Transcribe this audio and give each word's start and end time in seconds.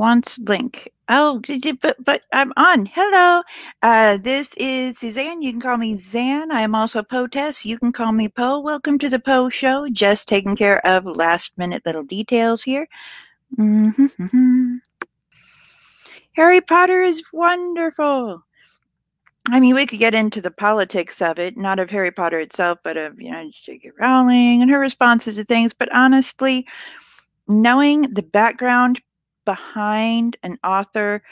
wants 0.00 0.38
link. 0.38 0.90
Oh, 1.10 1.42
but 1.82 2.02
but 2.02 2.22
I'm 2.32 2.54
on. 2.56 2.86
Hello. 2.86 3.42
Uh, 3.82 4.16
this 4.16 4.54
is 4.56 4.96
Suzanne. 4.96 5.42
You 5.42 5.52
can 5.52 5.60
call 5.60 5.76
me 5.76 5.94
Zan. 5.94 6.50
I 6.50 6.62
am 6.62 6.74
also 6.74 7.02
Poe 7.02 7.26
Tess. 7.26 7.66
You 7.66 7.78
can 7.78 7.92
call 7.92 8.10
me 8.10 8.26
Poe. 8.26 8.60
Welcome 8.60 8.98
to 8.98 9.10
the 9.10 9.18
Poe 9.18 9.50
Show. 9.50 9.90
Just 9.90 10.26
taking 10.26 10.56
care 10.56 10.84
of 10.86 11.04
last 11.04 11.58
minute 11.58 11.82
little 11.84 12.02
details 12.02 12.62
here. 12.62 12.88
Mm-hmm. 13.58 14.76
Harry 16.32 16.60
Potter 16.62 17.02
is 17.02 17.22
wonderful. 17.30 18.42
I 19.50 19.60
mean, 19.60 19.74
we 19.74 19.84
could 19.84 19.98
get 19.98 20.14
into 20.14 20.40
the 20.40 20.50
politics 20.50 21.20
of 21.20 21.38
it, 21.38 21.58
not 21.58 21.78
of 21.78 21.90
Harry 21.90 22.10
Potter 22.10 22.40
itself, 22.40 22.78
but 22.84 22.96
of, 22.96 23.20
you 23.20 23.32
know, 23.32 23.50
J.K. 23.66 23.90
Rowling 24.00 24.62
and 24.62 24.70
her 24.70 24.80
responses 24.80 25.36
to 25.36 25.44
things. 25.44 25.74
But 25.74 25.94
honestly, 25.94 26.66
knowing 27.48 28.14
the 28.14 28.22
background 28.22 29.02
behind 29.50 30.36
an 30.42 30.56
author 30.62 31.22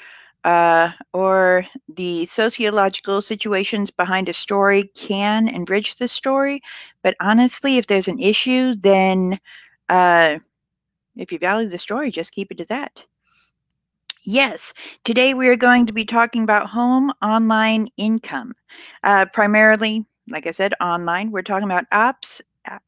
uh, 0.45 0.90
or 1.12 1.64
the 1.88 2.24
sociological 2.24 3.22
situations 3.22 3.91
behind 3.91 4.28
a 4.28 4.32
story 4.32 4.91
can 4.94 5.48
enrich 5.48 5.96
the 5.96 6.08
story. 6.08 6.60
But 7.02 7.14
honestly, 7.20 7.77
if 7.78 7.86
there's 7.86 8.08
an 8.08 8.18
issue, 8.18 8.74
then 8.74 9.38
uh, 9.88 10.38
if 11.16 11.30
you 11.32 11.38
value 11.38 11.68
the 11.68 11.78
story, 11.78 12.10
just 12.10 12.32
keep 12.32 12.50
it 12.50 12.58
to 12.58 12.64
that. 12.66 13.04
Yes, 14.24 14.74
today 15.05 15.32
we 15.34 15.48
are 15.48 15.56
going 15.56 15.86
to 15.86 15.92
be 15.92 16.05
talking 16.05 16.42
about 16.42 16.66
home 16.69 17.12
online 17.22 17.88
income. 17.96 18.55
Uh, 19.05 19.27
primarily, 19.32 20.05
like 20.28 20.46
I 20.46 20.50
said, 20.50 20.74
online. 20.80 21.30
We're 21.30 21.42
talking 21.42 21.70
about 21.70 21.88
apps, 21.91 22.41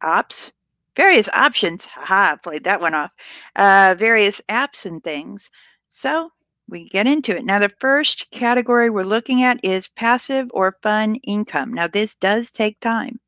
apps, 0.03 0.53
various 1.01 1.31
options. 1.33 1.87
Haha, 1.87 2.37
played 2.37 2.65
that 2.65 2.79
one 2.79 2.93
off. 2.93 3.11
Uh, 3.57 3.95
various 3.99 4.43
apps 4.51 4.85
and 4.85 5.03
things. 5.03 5.51
So 5.89 6.31
we 6.69 6.91
get 6.91 7.07
into 7.07 7.35
it. 7.35 7.43
Now, 7.43 7.59
the 7.59 7.73
first 7.81 8.31
category 8.31 8.91
we're 8.91 9.05
looking 9.05 9.43
at 9.43 9.65
is 9.65 9.89
passive 9.89 10.49
or 10.53 10.77
fun 10.83 11.15
income. 11.23 11.73
Now, 11.73 11.89
this 11.89 12.17
does 12.17 12.51
take 12.51 12.79
time. 12.81 13.19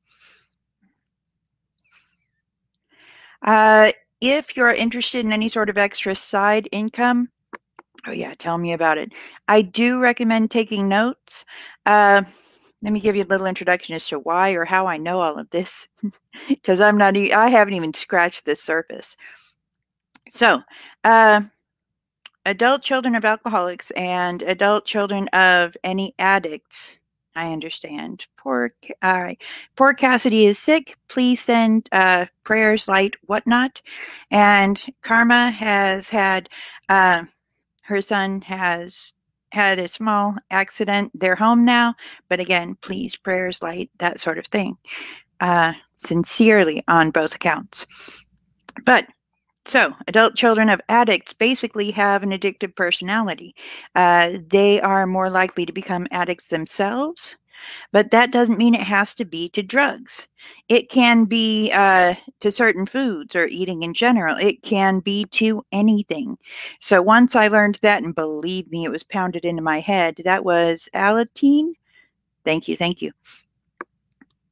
Uh, 3.41 3.91
if 4.21 4.55
you're 4.55 4.75
interested 4.75 5.25
in 5.25 5.33
any 5.33 5.49
sort 5.49 5.71
of 5.71 5.79
extra 5.79 6.15
side 6.15 6.69
income, 6.73 7.31
Oh, 8.05 8.11
yeah, 8.11 8.35
tell 8.37 8.59
me 8.59 8.73
about 8.73 8.99
it. 8.99 9.13
I 9.47 9.63
do 9.63 10.01
recommend 10.01 10.51
taking 10.51 10.89
notes. 10.89 11.45
Uh, 11.87 12.23
let 12.83 12.93
me 12.93 13.01
give 13.01 13.17
you 13.17 13.25
a 13.25 13.27
little 13.27 13.47
introduction 13.47 13.95
as 13.95 14.07
to 14.09 14.19
why 14.19 14.53
or 14.53 14.65
how 14.65 14.87
I 14.87 14.97
know 14.97 15.21
all 15.21 15.39
of 15.39 15.49
this, 15.51 15.89
because 16.49 16.81
I'm 16.81 16.99
not, 16.99 17.17
I 17.17 17.49
haven't 17.49 17.75
even 17.75 17.95
scratched 17.95 18.45
the 18.45 18.57
surface. 18.57 19.17
So, 20.29 20.61
uh, 21.05 21.43
adult 22.47 22.83
children 22.83 23.15
of 23.15 23.25
alcoholics 23.25 23.91
and 23.93 24.43
adult 24.43 24.85
children 24.85 25.29
of 25.29 25.77
any 25.85 26.15
addicts. 26.19 27.01
I 27.35 27.51
understand. 27.53 28.27
Poor, 28.37 28.75
all 29.03 29.23
right. 29.23 29.43
Poor 29.77 29.95
Cassidae 29.95 30.47
is 30.47 30.59
sick. 30.59 30.97
Please 31.09 31.41
send 31.41 31.89
uh, 31.93 32.27
prayers, 32.45 32.89
light, 32.89 33.17
whatnot. 33.27 33.81
And 34.31 34.83
Karma 35.01 35.51
has 35.51 36.11
had 36.11 36.51
uh, 36.91 37.25
her 37.85 38.03
son 38.03 38.43
has 38.43 39.12
had 39.53 39.79
a 39.79 39.87
small 39.87 40.35
accident. 40.51 41.13
They're 41.15 41.37
home 41.37 41.65
now, 41.65 41.95
but 42.29 42.41
again, 42.41 42.77
please, 42.81 43.17
prayers, 43.17 43.63
light, 43.63 43.91
that 43.99 44.19
sort 44.19 44.39
of 44.39 44.47
thing. 44.47 44.77
Uh, 45.41 45.73
sincerely 45.95 46.83
on 46.89 47.11
both 47.11 47.35
accounts. 47.35 47.85
But 48.85 49.07
so, 49.65 49.93
adult 50.09 50.35
children 50.35 50.69
of 50.69 50.81
addicts 50.89 51.33
basically 51.33 51.91
have 51.93 52.23
an 52.23 52.31
addictive 52.31 52.75
personality. 52.75 53.55
Uh, 53.95 54.39
they 54.49 54.81
are 54.81 55.07
more 55.07 55.31
likely 55.31 55.67
to 55.67 55.73
become 55.73 56.07
addicts 56.11 56.49
themselves 56.49 57.37
but 57.93 58.11
that 58.11 58.33
doesn't 58.33 58.59
mean 58.59 58.75
it 58.75 58.81
has 58.81 59.15
to 59.15 59.25
be 59.25 59.49
to 59.51 59.63
drugs. 59.63 60.29
It 60.69 60.89
can 60.89 61.25
be 61.25 61.71
uh, 61.73 62.15
to 62.41 62.51
certain 62.51 62.87
foods 62.87 63.37
or 63.37 63.47
eating 63.47 63.83
in 63.83 63.95
general. 63.95 64.37
It 64.37 64.63
can 64.63 65.01
be 65.01 65.25
to 65.33 65.65
anything. 65.73 66.39
So 66.81 67.03
once 67.03 67.37
I 67.37 67.49
learned 67.49 67.79
that, 67.83 68.03
and 68.03 68.15
believe 68.15 68.71
me, 68.71 68.85
it 68.85 68.91
was 68.91 69.05
pounded 69.05 69.45
into 69.45 69.63
my 69.63 69.81
head, 69.81 70.17
that 70.25 70.45
was 70.45 70.89
Alateen. 70.95 71.73
Thank 72.45 72.69
you. 72.69 72.77
Thank 72.77 73.03
you. 73.03 73.13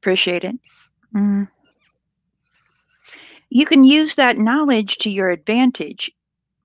Appreciate 0.00 0.44
it. 0.44 0.56
Mm. 1.14 1.48
You 3.50 3.66
can 3.66 3.82
use 3.82 4.14
that 4.14 4.38
knowledge 4.38 4.98
to 4.98 5.10
your 5.10 5.30
advantage 5.30 6.10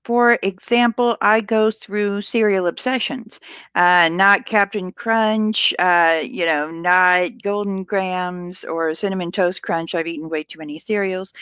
for 0.06 0.38
example, 0.44 1.16
I 1.20 1.40
go 1.40 1.68
through 1.68 2.22
cereal 2.22 2.68
obsessions, 2.68 3.40
uh, 3.74 4.08
not 4.12 4.46
Captain 4.46 4.92
Crunch, 4.92 5.74
uh, 5.80 6.20
you 6.22 6.46
know, 6.46 6.70
not 6.70 7.42
Golden 7.42 7.82
Grahams 7.82 8.62
or 8.62 8.94
Cinnamon 8.94 9.32
Toast 9.32 9.62
Crunch. 9.62 9.96
I've 9.96 10.06
eaten 10.06 10.28
way 10.28 10.44
too 10.44 10.60
many 10.60 10.78
cereals, 10.78 11.32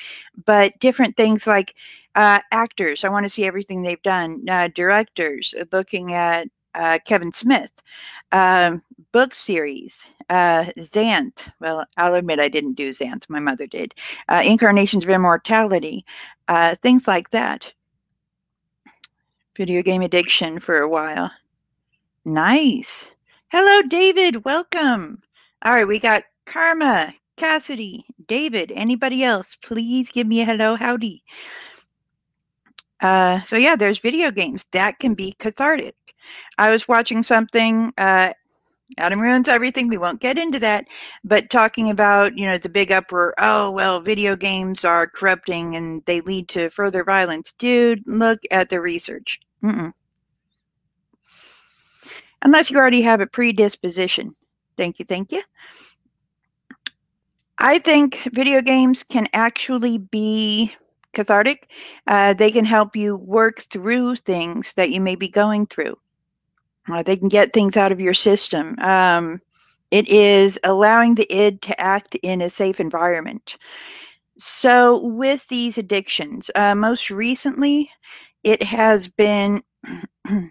but 0.46 0.72
different 0.80 1.14
things 1.14 1.46
like 1.46 1.74
uh, 2.14 2.38
actors. 2.52 3.04
I 3.04 3.10
want 3.10 3.24
to 3.24 3.28
see 3.28 3.44
everything 3.44 3.82
they've 3.82 4.00
done. 4.00 4.42
Uh, 4.48 4.68
directors, 4.74 5.52
uh, 5.60 5.66
looking 5.70 6.14
at 6.14 6.48
uh, 6.74 6.98
Kevin 7.04 7.34
Smith, 7.34 7.82
um, 8.32 8.82
book 9.12 9.34
series, 9.34 10.06
uh, 10.30 10.64
Xanth. 10.78 11.50
Well, 11.60 11.84
I'll 11.98 12.14
admit 12.14 12.40
I 12.40 12.48
didn't 12.48 12.78
do 12.78 12.92
Xanth. 12.92 13.28
My 13.28 13.40
mother 13.40 13.66
did. 13.66 13.94
Incarnations 14.30 15.04
of 15.04 15.10
Immortality, 15.10 16.06
things 16.80 17.06
like 17.06 17.28
that 17.28 17.70
video 19.56 19.82
game 19.82 20.02
addiction 20.02 20.58
for 20.58 20.78
a 20.78 20.88
while. 20.88 21.30
Nice. 22.24 23.10
Hello, 23.48 23.82
David. 23.82 24.44
Welcome. 24.44 25.22
All 25.62 25.74
right, 25.74 25.86
we 25.86 25.98
got 25.98 26.24
Karma, 26.46 27.14
Cassidae, 27.36 28.02
David. 28.26 28.72
Anybody 28.74 29.24
else? 29.24 29.54
Please 29.54 30.08
give 30.08 30.26
me 30.26 30.40
a 30.40 30.44
hello, 30.44 30.76
howdy. 30.76 31.22
Uh, 33.00 33.42
so 33.42 33.56
yeah, 33.56 33.76
there's 33.76 33.98
video 33.98 34.30
games 34.30 34.66
that 34.72 34.98
can 34.98 35.14
be 35.14 35.34
cathartic. 35.38 35.94
I 36.58 36.70
was 36.70 36.88
watching 36.88 37.22
something. 37.22 37.92
Uh, 37.98 38.32
Adam 38.98 39.20
ruins 39.20 39.48
everything. 39.48 39.88
We 39.88 39.98
won't 39.98 40.20
get 40.20 40.38
into 40.38 40.58
that. 40.60 40.86
But 41.24 41.50
talking 41.50 41.90
about, 41.90 42.36
you 42.36 42.46
know, 42.46 42.58
the 42.58 42.68
big 42.68 42.92
uproar, 42.92 43.34
oh, 43.38 43.70
well, 43.70 44.00
video 44.00 44.36
games 44.36 44.84
are 44.84 45.06
corrupting 45.06 45.76
and 45.76 46.04
they 46.04 46.20
lead 46.20 46.48
to 46.50 46.70
further 46.70 47.04
violence. 47.04 47.52
Dude, 47.52 48.02
look 48.06 48.40
at 48.50 48.68
the 48.70 48.80
research. 48.80 49.40
Mm-mm. 49.62 49.92
Unless 52.42 52.70
you 52.70 52.76
already 52.76 53.02
have 53.02 53.20
a 53.20 53.26
predisposition. 53.26 54.34
Thank 54.76 54.98
you, 54.98 55.04
thank 55.04 55.32
you. 55.32 55.42
I 57.56 57.78
think 57.78 58.28
video 58.32 58.60
games 58.60 59.02
can 59.02 59.26
actually 59.32 59.98
be 59.98 60.74
cathartic. 61.14 61.70
Uh, 62.06 62.34
they 62.34 62.50
can 62.50 62.64
help 62.64 62.96
you 62.96 63.16
work 63.16 63.60
through 63.70 64.16
things 64.16 64.74
that 64.74 64.90
you 64.90 65.00
may 65.00 65.14
be 65.14 65.28
going 65.28 65.66
through. 65.66 65.96
Uh, 66.90 67.02
they 67.02 67.16
can 67.16 67.28
get 67.28 67.52
things 67.52 67.76
out 67.76 67.92
of 67.92 68.00
your 68.00 68.14
system. 68.14 68.78
Um, 68.80 69.40
it 69.90 70.08
is 70.08 70.58
allowing 70.64 71.14
the 71.14 71.32
id 71.32 71.62
to 71.62 71.80
act 71.80 72.16
in 72.22 72.40
a 72.42 72.50
safe 72.50 72.80
environment. 72.80 73.56
So, 74.36 75.06
with 75.06 75.46
these 75.48 75.78
addictions, 75.78 76.50
uh, 76.56 76.74
most 76.74 77.10
recently, 77.10 77.90
it 78.42 78.62
has 78.64 79.06
been 79.06 79.62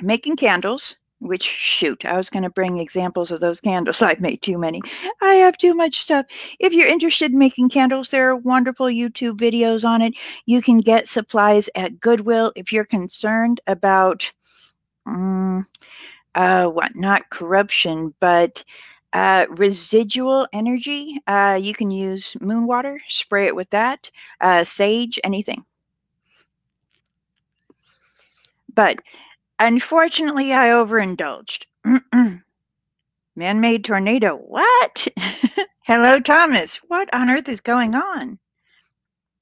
making 0.00 0.36
candles, 0.36 0.96
which 1.20 1.42
shoot, 1.42 2.04
I 2.04 2.16
was 2.16 2.28
going 2.30 2.42
to 2.42 2.50
bring 2.50 2.78
examples 2.78 3.30
of 3.30 3.40
those 3.40 3.60
candles. 3.60 4.02
I've 4.02 4.20
made 4.20 4.42
too 4.42 4.58
many. 4.58 4.82
I 5.22 5.34
have 5.34 5.56
too 5.56 5.74
much 5.74 6.00
stuff. 6.00 6.26
If 6.60 6.72
you're 6.74 6.86
interested 6.86 7.32
in 7.32 7.38
making 7.38 7.70
candles, 7.70 8.10
there 8.10 8.28
are 8.28 8.36
wonderful 8.36 8.86
YouTube 8.86 9.38
videos 9.38 9.84
on 9.84 10.02
it. 10.02 10.14
You 10.46 10.60
can 10.60 10.78
get 10.80 11.08
supplies 11.08 11.70
at 11.74 12.00
Goodwill. 12.00 12.52
If 12.54 12.72
you're 12.72 12.84
concerned 12.84 13.60
about 13.66 14.30
um, 15.08 15.66
uh, 16.34 16.66
what, 16.66 16.94
not 16.94 17.30
corruption, 17.30 18.14
but 18.20 18.62
uh, 19.12 19.46
residual 19.50 20.46
energy, 20.52 21.20
uh, 21.26 21.58
you 21.60 21.72
can 21.74 21.90
use 21.90 22.36
moon 22.40 22.66
water, 22.66 23.00
spray 23.08 23.46
it 23.46 23.56
with 23.56 23.70
that, 23.70 24.10
uh, 24.40 24.64
sage, 24.64 25.18
anything. 25.24 25.64
But 28.74 29.00
unfortunately, 29.58 30.52
I 30.52 30.70
overindulged. 30.72 31.66
Man 33.36 33.60
made 33.60 33.84
tornado. 33.84 34.36
What? 34.36 35.08
Hello, 35.82 36.20
Thomas. 36.20 36.76
What 36.88 37.12
on 37.14 37.30
earth 37.30 37.48
is 37.48 37.60
going 37.60 37.94
on? 37.94 38.38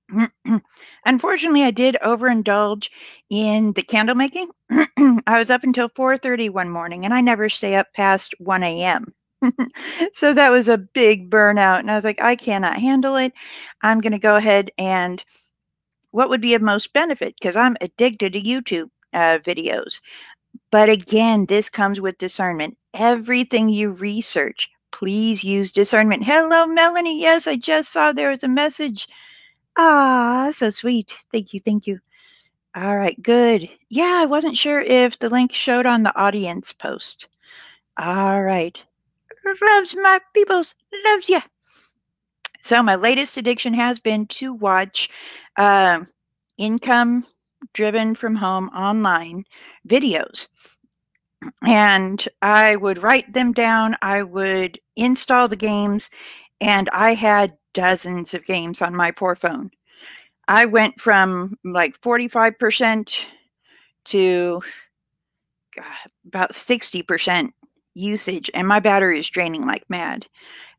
Unfortunately, 1.06 1.64
I 1.64 1.70
did 1.72 1.96
overindulge 2.02 2.90
in 3.30 3.72
the 3.74 3.82
candle 3.82 4.14
making. 4.16 4.50
I 4.70 5.38
was 5.38 5.50
up 5.50 5.64
until 5.64 5.88
4:30 5.90 6.50
one 6.50 6.70
morning 6.70 7.04
and 7.04 7.14
I 7.14 7.20
never 7.20 7.48
stay 7.48 7.76
up 7.76 7.88
past 7.94 8.34
1 8.38 8.62
a.m. 8.62 9.06
so 10.14 10.34
that 10.34 10.52
was 10.52 10.68
a 10.68 10.78
big 10.78 11.30
burnout 11.30 11.80
and 11.80 11.90
I 11.90 11.96
was 11.96 12.04
like 12.04 12.20
I 12.22 12.36
cannot 12.36 12.78
handle 12.80 13.16
it. 13.16 13.32
I'm 13.82 14.00
going 14.00 14.12
to 14.12 14.18
go 14.18 14.36
ahead 14.36 14.70
and 14.78 15.24
what 16.12 16.30
would 16.30 16.40
be 16.42 16.54
of 16.54 16.62
most 16.62 16.92
benefit 16.94 17.34
because 17.40 17.56
I'm 17.56 17.76
addicted 17.80 18.34
to 18.34 18.42
YouTube 18.42 18.90
uh, 19.14 19.38
videos. 19.40 20.00
But 20.72 20.90
again, 20.90 21.46
this 21.46 21.70
comes 21.70 22.00
with 22.02 22.18
discernment. 22.18 22.78
Everything 22.94 23.70
you 23.70 23.92
research, 23.92 24.70
please 24.92 25.44
use 25.44 25.72
discernment. 25.72 26.24
Hello, 26.24 26.66
Melanie. 26.66 27.22
Yes, 27.22 27.48
I 27.48 27.56
just 27.56 27.92
saw 27.92 28.12
there 28.12 28.30
was 28.30 28.44
a 28.44 28.48
message. 28.48 29.08
Ah, 29.78 30.50
so 30.52 30.68
sweet. 30.70 31.16
Thank 31.32 31.54
you. 31.54 31.60
Thank 31.60 31.86
you. 31.86 32.00
All 32.76 32.96
right, 32.96 33.20
good. 33.22 33.70
Yeah, 33.88 34.18
I 34.22 34.26
wasn't 34.26 34.56
sure 34.56 34.80
if 34.80 35.18
the 35.18 35.30
link 35.30 35.52
showed 35.54 35.86
on 35.86 36.02
the 36.02 36.16
audience 36.16 36.72
post. 36.72 37.28
All 37.98 38.42
right. 38.42 38.80
Loves 39.62 39.94
my 39.96 40.20
peoples. 40.34 40.74
Loves 41.06 41.28
ya. 41.28 41.40
So 42.60 42.82
my 42.82 42.96
latest 42.96 43.38
addiction 43.38 43.72
has 43.74 43.98
been 43.98 44.26
to 44.26 44.52
watch 44.52 45.08
uh, 45.56 46.04
income 46.58 47.26
driven 47.72 48.14
from 48.14 48.36
home 48.36 48.68
online 48.70 49.44
videos. 49.88 50.46
And 51.66 52.26
I 52.40 52.76
would 52.76 53.02
write 53.02 53.32
them 53.34 53.52
down, 53.52 53.96
I 54.00 54.22
would 54.22 54.78
install 54.96 55.48
the 55.48 55.56
games, 55.56 56.08
and 56.60 56.88
I 56.92 57.14
had 57.14 57.56
dozens 57.74 58.34
of 58.34 58.46
games 58.46 58.82
on 58.82 58.94
my 58.94 59.10
poor 59.10 59.36
phone. 59.36 59.70
I 60.48 60.66
went 60.66 61.00
from 61.00 61.56
like 61.64 62.00
45% 62.00 63.26
to 64.06 64.62
about 66.26 66.54
60% 66.54 67.52
usage, 67.94 68.50
and 68.54 68.66
my 68.68 68.80
battery 68.80 69.18
is 69.18 69.28
draining 69.30 69.66
like 69.66 69.84
mad. 69.88 70.26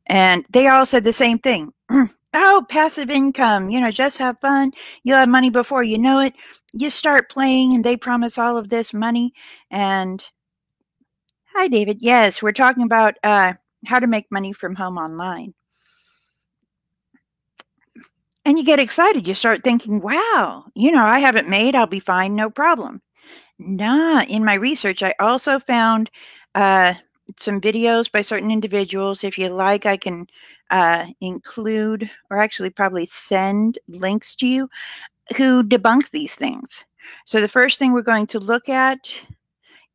And 0.08 0.46
they 0.52 0.68
all 0.68 0.86
said 0.86 1.04
the 1.04 1.14
same 1.14 1.40
thing. 1.40 1.74
oh, 2.34 2.66
passive 2.70 3.10
income, 3.10 3.70
you 3.70 3.82
know, 3.82 3.92
just 3.92 4.18
have 4.18 4.40
fun. 4.40 4.72
You'll 5.04 5.18
have 5.20 5.30
money 5.30 5.50
before 5.50 5.84
you 5.84 5.98
know 5.98 6.20
it. 6.20 6.34
You 6.74 6.90
start 6.90 7.30
playing 7.30 7.76
and 7.76 7.84
they 7.84 7.98
promise 7.98 8.38
all 8.38 8.58
of 8.58 8.70
this 8.70 8.94
money. 8.94 9.34
And 9.72 10.26
hi, 11.54 11.68
David. 11.68 11.98
Yes, 12.02 12.42
we're 12.42 12.52
talking 12.54 12.84
about 12.84 13.16
uh, 13.24 13.54
how 13.86 14.00
to 14.00 14.08
make 14.08 14.32
money 14.32 14.54
from 14.54 14.76
home 14.76 14.98
online. 14.98 15.54
And 18.48 18.58
you 18.58 18.64
get 18.64 18.80
excited. 18.80 19.28
You 19.28 19.34
start 19.34 19.62
thinking, 19.66 20.00
wow, 20.00 20.64
you 20.74 20.90
know, 20.90 21.06
I 21.06 21.20
haven't 21.20 21.50
made, 21.50 21.76
I'll 21.76 21.86
be 21.86 22.00
fine, 22.00 22.34
no 22.34 22.50
problem. 22.50 23.02
Nah, 23.60 24.24
in 24.24 24.46
my 24.46 24.54
research, 24.54 25.04
I 25.04 25.14
also 25.20 25.60
found 25.60 26.10
uh, 26.56 26.94
some 27.38 27.60
videos 27.60 28.10
by 28.10 28.22
certain 28.22 28.50
individuals. 28.50 29.26
If 29.26 29.38
you 29.38 29.50
like, 29.50 29.86
I 29.86 29.98
can 29.98 30.28
uh, 30.72 31.08
include 31.20 32.10
or 32.30 32.38
actually 32.38 32.70
probably 32.70 33.06
send 33.08 33.80
links 33.90 34.34
to 34.36 34.48
you 34.48 34.70
who 35.36 35.62
debunk 35.62 36.12
these 36.12 36.36
things. 36.36 36.86
So 37.26 37.42
the 37.42 37.50
first 37.50 37.78
thing 37.78 37.92
we're 37.92 38.02
going 38.02 38.28
to 38.28 38.40
look 38.40 38.70
at 38.70 39.12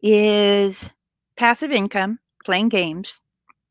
is 0.02 0.90
passive 1.36 1.70
income, 1.70 2.18
playing 2.44 2.68
games, 2.68 3.22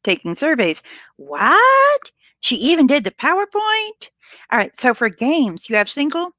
taking 0.04 0.34
surveys. 0.34 0.82
What? 1.18 2.12
She 2.42 2.56
even 2.58 2.88
did 2.88 3.04
the 3.04 3.12
PowerPoint? 3.12 4.10
All 4.52 4.58
right, 4.58 4.76
so 4.76 4.94
for 4.94 5.10
games, 5.10 5.70
you 5.70 5.76
have 5.76 5.90
single 5.90 6.32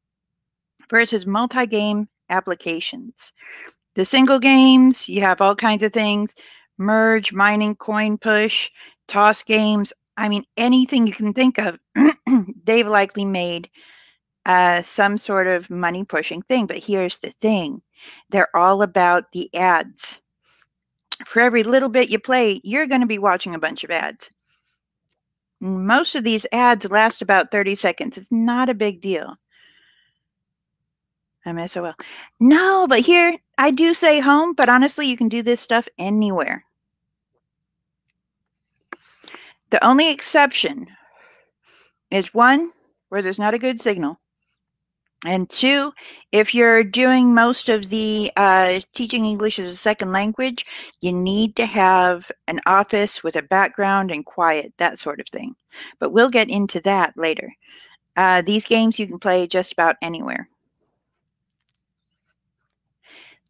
versus 0.91 1.27
multi 1.27 1.67
game 1.67 2.09
applications. 2.29 3.33
The 3.95 4.05
single 4.05 4.39
games, 4.39 5.09
you 5.09 5.21
have 5.21 5.41
all 5.41 5.55
kinds 5.55 5.83
of 5.83 5.93
things 5.93 6.35
merge, 6.79 7.33
mining, 7.33 7.77
coin 7.77 8.19
push, 8.19 8.71
toss 9.07 9.43
games. 9.43 9.93
I 10.17 10.29
mean, 10.29 10.45
anything 10.57 11.07
you 11.07 11.13
can 11.13 11.33
think 11.33 11.59
of, 11.59 11.79
they've 12.65 12.87
likely 12.87 13.25
made 13.25 13.71
uh, 14.47 14.83
some 14.83 15.17
sort 15.17 15.47
of 15.47 15.71
money 15.71 16.05
pushing 16.05 16.43
thing. 16.43 16.67
But 16.67 16.79
here's 16.79 17.19
the 17.19 17.31
thing 17.31 17.81
they're 18.31 18.55
all 18.57 18.83
about 18.83 19.31
the 19.33 19.55
ads. 19.55 20.21
For 21.25 21.41
every 21.41 21.63
little 21.63 21.89
bit 21.89 22.11
you 22.11 22.19
play, 22.19 22.61
you're 22.65 22.87
going 22.87 23.03
to 23.03 23.07
be 23.07 23.19
watching 23.19 23.55
a 23.55 23.61
bunch 23.61 23.85
of 23.85 23.91
ads. 23.91 24.29
Mm, 25.63 25.85
most 25.85 26.15
of 26.15 26.25
these 26.25 26.47
ads 26.53 26.91
last 26.91 27.23
about 27.23 27.51
30 27.51 27.75
seconds. 27.77 28.19
It's 28.19 28.33
not 28.33 28.71
a 28.71 28.75
big 28.75 29.01
deal. 29.01 29.37
I'm 31.47 31.69
SOL. 31.69 31.95
No, 32.41 32.87
but 32.89 33.01
here 33.01 33.37
I 33.59 33.71
do 33.73 33.95
say 33.95 34.21
home, 34.21 34.55
but 34.55 34.69
honestly, 34.69 35.09
you 35.09 35.17
can 35.17 35.29
do 35.29 35.43
this 35.43 35.61
stuff 35.61 35.89
anywhere. 35.99 36.65
The 39.71 39.85
only 39.85 40.11
exception 40.11 40.89
is 42.11 42.35
one, 42.35 42.73
where 43.11 43.23
there's 43.23 43.41
not 43.41 43.55
a 43.55 43.59
good 43.61 43.81
signal. 43.81 44.21
And 45.25 45.49
two, 45.49 45.93
if 46.33 46.53
you're 46.53 46.83
doing 46.83 47.33
most 47.33 47.69
of 47.69 47.89
the 47.89 48.33
uh, 48.37 48.81
teaching 48.93 49.25
English 49.25 49.61
as 49.61 49.69
a 49.69 49.77
second 49.77 50.11
language, 50.11 50.67
you 51.01 51.13
need 51.13 51.55
to 51.57 51.67
have 51.67 52.29
an 52.49 52.61
office 52.67 53.23
with 53.23 53.37
a 53.37 53.43
background 53.43 54.11
and 54.11 54.27
quiet, 54.27 54.73
that 54.79 54.99
sort 54.99 55.21
of 55.21 55.29
thing. 55.29 55.55
But 56.01 56.11
we'll 56.11 56.31
get 56.31 56.51
into 56.51 56.81
that 56.81 57.13
later. 57.17 57.53
Uh, 58.17 58.43
these 58.43 58.65
games 58.65 58.99
you 58.99 59.07
can 59.07 59.21
play 59.21 59.47
just 59.47 59.73
about 59.73 59.97
anywhere. 60.03 60.49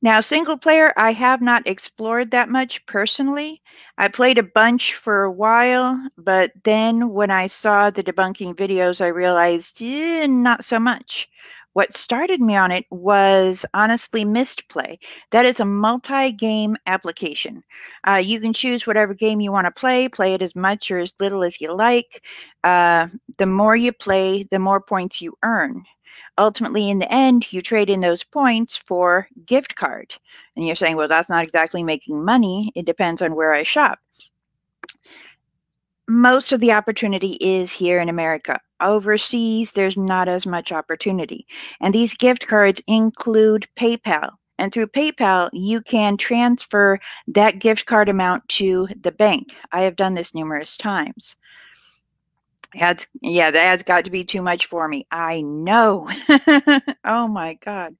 Now, 0.02 0.20
single 0.20 0.58
player, 0.58 0.92
I 0.96 1.12
have 1.12 1.40
not 1.40 1.66
explored 1.68 2.32
that 2.32 2.48
much 2.48 2.84
personally. 2.86 3.62
I 3.96 4.08
played 4.08 4.36
a 4.36 4.42
bunch 4.42 4.94
for 4.94 5.22
a 5.22 5.30
while, 5.30 6.08
but 6.18 6.50
then 6.64 7.10
when 7.10 7.30
I 7.30 7.46
saw 7.46 7.88
the 7.88 8.02
debunking 8.02 8.56
videos, 8.56 9.00
I 9.00 9.06
realized 9.06 9.80
eh, 9.80 10.26
not 10.26 10.64
so 10.64 10.80
much. 10.80 11.28
What 11.74 11.94
started 11.94 12.40
me 12.40 12.54
on 12.54 12.70
it 12.70 12.84
was 12.90 13.64
honestly 13.72 14.24
Mistplay. 14.24 14.98
That 15.30 15.46
is 15.46 15.58
a 15.60 15.64
multi 15.64 16.32
game 16.32 16.76
application. 16.86 17.62
Uh, 18.06 18.16
you 18.16 18.40
can 18.40 18.52
choose 18.52 18.86
whatever 18.86 19.14
game 19.14 19.40
you 19.40 19.52
want 19.52 19.66
to 19.66 19.70
play, 19.70 20.08
play 20.08 20.34
it 20.34 20.42
as 20.42 20.54
much 20.54 20.90
or 20.90 20.98
as 20.98 21.14
little 21.18 21.42
as 21.42 21.60
you 21.60 21.74
like. 21.74 22.22
Uh, 22.62 23.08
the 23.38 23.46
more 23.46 23.74
you 23.74 23.92
play, 23.92 24.42
the 24.44 24.58
more 24.58 24.80
points 24.80 25.22
you 25.22 25.34
earn 25.42 25.82
ultimately 26.38 26.88
in 26.88 26.98
the 26.98 27.12
end 27.12 27.52
you 27.52 27.60
trade 27.60 27.90
in 27.90 28.00
those 28.00 28.24
points 28.24 28.76
for 28.76 29.28
gift 29.44 29.76
card 29.76 30.14
and 30.56 30.66
you're 30.66 30.76
saying 30.76 30.96
well 30.96 31.08
that's 31.08 31.28
not 31.28 31.44
exactly 31.44 31.82
making 31.82 32.24
money 32.24 32.72
it 32.74 32.86
depends 32.86 33.20
on 33.20 33.34
where 33.34 33.52
i 33.52 33.62
shop 33.62 33.98
most 36.08 36.52
of 36.52 36.60
the 36.60 36.72
opportunity 36.72 37.36
is 37.40 37.70
here 37.70 38.00
in 38.00 38.08
america 38.08 38.58
overseas 38.82 39.72
there's 39.72 39.96
not 39.96 40.28
as 40.28 40.46
much 40.46 40.72
opportunity 40.72 41.46
and 41.80 41.94
these 41.94 42.14
gift 42.14 42.46
cards 42.46 42.82
include 42.86 43.66
paypal 43.78 44.30
and 44.58 44.72
through 44.72 44.86
PayPal, 44.88 45.50
you 45.52 45.80
can 45.80 46.16
transfer 46.16 47.00
that 47.26 47.58
gift 47.58 47.86
card 47.86 48.08
amount 48.08 48.48
to 48.50 48.86
the 49.00 49.10
bank. 49.10 49.56
I 49.72 49.82
have 49.82 49.96
done 49.96 50.14
this 50.14 50.36
numerous 50.36 50.76
times. 50.76 51.34
That's 52.78 53.06
yeah, 53.20 53.50
that 53.50 53.64
has 53.64 53.82
got 53.82 54.04
to 54.04 54.10
be 54.10 54.24
too 54.24 54.40
much 54.40 54.66
for 54.66 54.86
me. 54.86 55.04
I 55.10 55.42
know. 55.42 56.08
oh 57.04 57.28
my 57.28 57.54
God. 57.54 57.96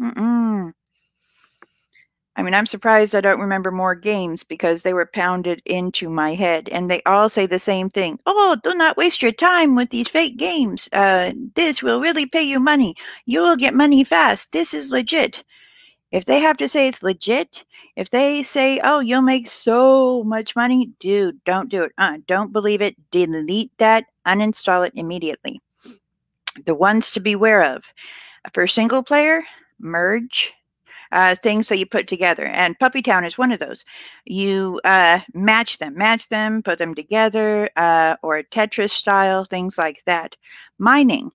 Mm-mm. 0.00 0.72
I 2.34 2.42
mean, 2.42 2.54
I'm 2.54 2.66
surprised 2.66 3.14
I 3.14 3.20
don't 3.20 3.40
remember 3.40 3.70
more 3.70 3.94
games 3.94 4.42
because 4.42 4.82
they 4.82 4.94
were 4.94 5.10
pounded 5.12 5.60
into 5.66 6.08
my 6.08 6.34
head, 6.34 6.68
and 6.70 6.90
they 6.90 7.02
all 7.04 7.28
say 7.28 7.44
the 7.44 7.58
same 7.58 7.90
thing. 7.90 8.18
Oh, 8.24 8.56
do 8.62 8.74
not 8.74 8.96
waste 8.96 9.20
your 9.20 9.32
time 9.32 9.74
with 9.76 9.90
these 9.90 10.08
fake 10.08 10.38
games. 10.38 10.88
Uh, 10.92 11.32
this 11.54 11.82
will 11.82 12.00
really 12.00 12.24
pay 12.24 12.42
you 12.42 12.58
money. 12.58 12.94
You 13.26 13.40
will 13.40 13.56
get 13.56 13.74
money 13.74 14.02
fast. 14.02 14.52
This 14.52 14.72
is 14.72 14.90
legit. 14.90 15.44
If 16.10 16.24
they 16.24 16.40
have 16.40 16.56
to 16.58 16.68
say 16.68 16.88
it's 16.88 17.02
legit, 17.02 17.64
if 17.96 18.08
they 18.10 18.42
say, 18.42 18.80
oh, 18.82 19.00
you'll 19.00 19.22
make 19.22 19.46
so 19.46 20.24
much 20.24 20.56
money, 20.56 20.90
dude, 21.00 21.42
don't 21.44 21.68
do 21.68 21.82
it. 21.84 21.92
Uh, 21.98 22.18
don't 22.26 22.52
believe 22.52 22.80
it. 22.80 22.96
Delete 23.10 23.76
that, 23.78 24.04
uninstall 24.26 24.86
it 24.86 24.92
immediately. 24.94 25.60
The 26.64 26.74
ones 26.74 27.10
to 27.12 27.20
beware 27.20 27.62
of 27.74 27.84
for 28.54 28.66
single 28.66 29.02
player, 29.02 29.42
merge. 29.78 30.54
Uh, 31.12 31.34
things 31.34 31.68
that 31.68 31.78
you 31.78 31.86
put 31.86 32.08
together, 32.08 32.46
and 32.46 32.78
Puppy 32.78 33.02
Town 33.02 33.24
is 33.24 33.38
one 33.38 33.52
of 33.52 33.58
those. 33.58 33.84
You 34.24 34.80
uh, 34.84 35.20
match 35.34 35.78
them, 35.78 35.94
match 35.94 36.28
them, 36.28 36.62
put 36.62 36.78
them 36.78 36.94
together, 36.94 37.68
uh, 37.76 38.16
or 38.22 38.42
Tetris 38.42 38.90
style, 38.90 39.44
things 39.44 39.76
like 39.78 40.02
that. 40.04 40.36
Mining, 40.78 41.30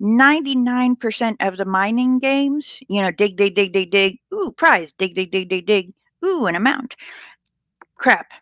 99% 0.00 1.36
of 1.40 1.56
the 1.56 1.64
mining 1.64 2.18
games, 2.18 2.80
you 2.88 3.02
know, 3.02 3.10
dig, 3.10 3.36
dig, 3.36 3.54
dig, 3.54 3.72
dig, 3.72 3.90
dig, 3.90 4.18
ooh, 4.32 4.52
prize, 4.52 4.92
dig, 4.92 5.14
dig, 5.14 5.30
dig, 5.30 5.48
dig, 5.48 5.66
dig, 5.66 5.92
ooh, 6.24 6.46
an 6.46 6.54
amount. 6.54 6.96
Crap. 7.96 8.32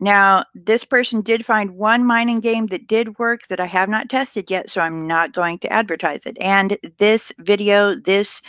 Now, 0.00 0.44
this 0.54 0.84
person 0.84 1.22
did 1.22 1.44
find 1.44 1.72
one 1.72 2.04
mining 2.04 2.40
game 2.40 2.66
that 2.66 2.86
did 2.86 3.18
work 3.18 3.48
that 3.48 3.58
I 3.58 3.66
have 3.66 3.88
not 3.88 4.08
tested 4.08 4.48
yet, 4.50 4.70
so 4.70 4.80
I'm 4.80 5.08
not 5.08 5.32
going 5.32 5.58
to 5.60 5.72
advertise 5.72 6.24
it. 6.24 6.36
And 6.40 6.78
this 6.98 7.32
video, 7.38 7.94
this 7.96 8.40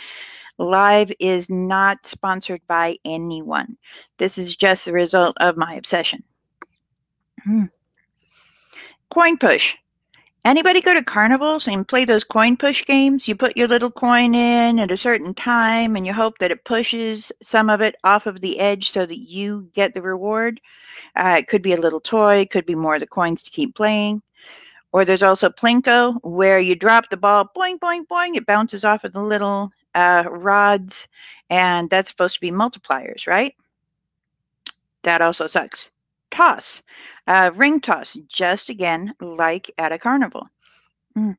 live 0.60 1.10
is 1.18 1.48
not 1.50 2.06
sponsored 2.06 2.60
by 2.66 2.96
anyone. 3.04 3.76
This 4.18 4.38
is 4.38 4.54
just 4.56 4.84
the 4.84 4.92
result 4.92 5.36
of 5.40 5.56
my 5.56 5.74
obsession. 5.74 6.22
Hmm. 7.44 7.64
Coin 9.10 9.38
push 9.38 9.74
Anybody 10.42 10.80
go 10.80 10.94
to 10.94 11.02
carnivals 11.02 11.68
and 11.68 11.86
play 11.86 12.06
those 12.06 12.24
coin 12.24 12.56
push 12.56 12.86
games? 12.86 13.28
You 13.28 13.36
put 13.36 13.58
your 13.58 13.68
little 13.68 13.90
coin 13.90 14.34
in 14.34 14.78
at 14.78 14.90
a 14.90 14.96
certain 14.96 15.34
time 15.34 15.96
and 15.96 16.06
you 16.06 16.14
hope 16.14 16.38
that 16.38 16.50
it 16.50 16.64
pushes 16.64 17.30
some 17.42 17.68
of 17.68 17.82
it 17.82 17.94
off 18.04 18.26
of 18.26 18.40
the 18.40 18.58
edge 18.58 18.90
so 18.90 19.04
that 19.04 19.18
you 19.18 19.68
get 19.74 19.92
the 19.92 20.00
reward. 20.00 20.58
Uh, 21.14 21.36
it 21.38 21.48
could 21.48 21.60
be 21.60 21.74
a 21.74 21.80
little 21.80 22.00
toy, 22.00 22.36
it 22.36 22.50
could 22.50 22.64
be 22.64 22.74
more 22.74 22.94
of 22.94 23.00
the 23.00 23.06
coins 23.06 23.42
to 23.42 23.50
keep 23.50 23.74
playing. 23.74 24.22
Or 24.92 25.04
there's 25.04 25.22
also 25.22 25.50
Plinko, 25.50 26.18
where 26.22 26.58
you 26.58 26.74
drop 26.74 27.10
the 27.10 27.18
ball, 27.18 27.50
boing, 27.54 27.78
boing, 27.78 28.06
boing, 28.06 28.34
it 28.34 28.46
bounces 28.46 28.82
off 28.82 29.04
of 29.04 29.12
the 29.12 29.22
little 29.22 29.70
uh, 29.94 30.24
rods, 30.30 31.08
and 31.50 31.90
that's 31.90 32.08
supposed 32.08 32.34
to 32.34 32.40
be 32.40 32.50
multipliers, 32.50 33.26
right? 33.26 33.54
That 35.02 35.22
also 35.22 35.46
sucks. 35.46 35.90
Toss, 36.30 36.82
uh, 37.26 37.50
ring 37.54 37.80
toss, 37.80 38.16
just 38.28 38.68
again 38.68 39.14
like 39.20 39.70
at 39.78 39.92
a 39.92 39.98
carnival. 39.98 40.46
Mm. 41.16 41.36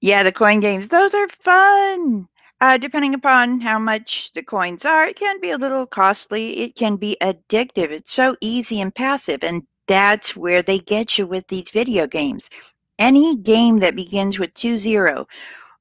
Yeah, 0.00 0.22
the 0.22 0.32
coin 0.32 0.60
games, 0.60 0.88
those 0.88 1.14
are 1.14 1.28
fun. 1.28 2.28
Uh, 2.60 2.76
depending 2.76 3.14
upon 3.14 3.60
how 3.60 3.78
much 3.78 4.32
the 4.32 4.42
coins 4.42 4.84
are, 4.84 5.06
it 5.06 5.16
can 5.16 5.40
be 5.40 5.50
a 5.50 5.56
little 5.58 5.86
costly. 5.86 6.58
It 6.60 6.74
can 6.74 6.96
be 6.96 7.16
addictive. 7.20 7.90
It's 7.90 8.12
so 8.12 8.36
easy 8.40 8.80
and 8.80 8.94
passive. 8.94 9.44
And 9.44 9.64
that's 9.86 10.36
where 10.36 10.62
they 10.62 10.78
get 10.78 11.18
you 11.18 11.26
with 11.26 11.46
these 11.48 11.70
video 11.70 12.06
games. 12.06 12.50
Any 12.98 13.36
game 13.36 13.78
that 13.80 13.94
begins 13.96 14.38
with 14.38 14.54
2 14.54 14.78
0 14.78 15.26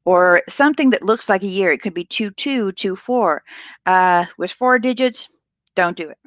or 0.08 0.42
something 0.48 0.90
that 0.92 1.04
looks 1.04 1.28
like 1.28 1.44
a 1.44 1.48
year, 1.48 1.70
it 1.70 1.82
could 1.82 1.94
be 1.94 2.06
2224. 2.06 2.72
2, 2.72 2.72
2 2.72 2.96
4, 2.96 3.44
uh, 3.88 4.26
with 4.38 4.54
four 4.54 4.80
digits, 4.80 5.28
don't 5.76 5.98
do 5.98 6.10
it. 6.10 6.18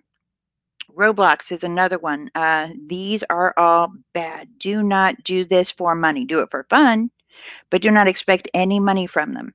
Roblox 0.95 1.51
is 1.51 1.65
another 1.65 1.99
one. 1.99 2.31
Uh, 2.35 2.69
these 2.89 3.25
are 3.31 3.55
all 3.57 3.91
bad. 4.13 4.49
Do 4.59 4.83
not 4.83 5.17
do 5.25 5.47
this 5.47 5.71
for 5.71 5.95
money. 5.95 6.27
Do 6.27 6.41
it 6.41 6.51
for 6.51 6.67
fun, 6.69 7.11
but 7.71 7.81
do 7.81 7.91
not 7.91 8.07
expect 8.07 8.51
any 8.53 8.79
money 8.81 9.07
from 9.07 9.33
them. 9.33 9.55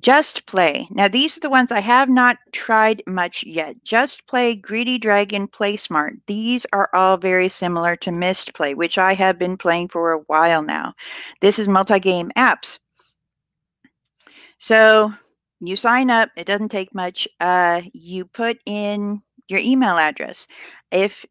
Just 0.00 0.46
Play. 0.46 0.86
Now, 0.90 1.08
these 1.08 1.36
are 1.36 1.40
the 1.40 1.50
ones 1.50 1.70
I 1.70 1.80
have 1.80 2.08
not 2.08 2.38
tried 2.52 3.02
much 3.06 3.44
yet. 3.44 3.76
Just 3.84 4.26
Play, 4.26 4.54
Greedy 4.54 4.98
Dragon, 4.98 5.46
Play 5.46 5.76
Smart. 5.76 6.14
These 6.26 6.66
are 6.72 6.88
all 6.94 7.16
very 7.16 7.48
similar 7.48 7.96
to 7.96 8.10
Mistplay, 8.10 8.74
which 8.74 8.98
I 8.98 9.14
have 9.14 9.38
been 9.38 9.56
playing 9.56 9.88
for 9.88 10.12
a 10.12 10.20
while 10.20 10.62
now. 10.62 10.94
This 11.40 11.58
is 11.58 11.68
multi-game 11.68 12.30
apps. 12.36 12.78
So 14.58 15.12
you 15.60 15.76
sign 15.76 16.10
up. 16.10 16.30
It 16.36 16.46
doesn't 16.46 16.70
take 16.70 16.94
much. 16.94 17.28
Uh, 17.38 17.82
you 17.92 18.24
put 18.24 18.58
in 18.66 19.22
your 19.48 19.60
email 19.60 19.98
address. 19.98 20.46
If 20.90 21.26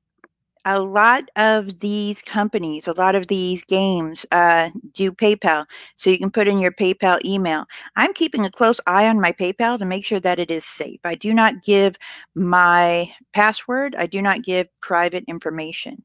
a 0.65 0.79
lot 0.79 1.23
of 1.35 1.79
these 1.79 2.21
companies, 2.21 2.87
a 2.87 2.93
lot 2.93 3.15
of 3.15 3.27
these 3.27 3.63
games 3.63 4.25
uh, 4.31 4.69
do 4.93 5.11
PayPal. 5.11 5.65
So 5.95 6.09
you 6.09 6.17
can 6.17 6.31
put 6.31 6.47
in 6.47 6.59
your 6.59 6.71
PayPal 6.71 7.19
email. 7.25 7.65
I'm 7.95 8.13
keeping 8.13 8.45
a 8.45 8.51
close 8.51 8.79
eye 8.87 9.07
on 9.07 9.19
my 9.21 9.31
PayPal 9.31 9.77
to 9.79 9.85
make 9.85 10.05
sure 10.05 10.19
that 10.19 10.39
it 10.39 10.51
is 10.51 10.65
safe. 10.65 10.99
I 11.03 11.15
do 11.15 11.33
not 11.33 11.63
give 11.63 11.95
my 12.35 13.11
password, 13.33 13.95
I 13.95 14.05
do 14.07 14.21
not 14.21 14.43
give 14.43 14.67
private 14.81 15.23
information. 15.27 16.03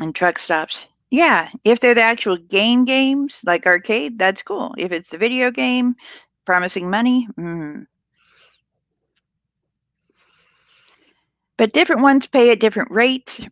And 0.00 0.14
truck 0.14 0.38
stops. 0.38 0.86
Yeah, 1.10 1.48
if 1.64 1.80
they're 1.80 1.94
the 1.94 2.02
actual 2.02 2.36
game 2.36 2.84
games 2.84 3.40
like 3.46 3.66
arcade, 3.66 4.18
that's 4.18 4.42
cool. 4.42 4.74
If 4.76 4.92
it's 4.92 5.10
the 5.10 5.18
video 5.18 5.50
game 5.50 5.94
promising 6.44 6.90
money, 6.90 7.28
mm, 7.38 7.86
but 11.56 11.72
different 11.72 12.02
ones 12.02 12.26
pay 12.26 12.50
at 12.50 12.60
different 12.60 12.90
rates. 12.90 13.46